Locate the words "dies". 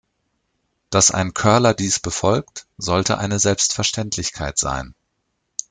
1.75-1.99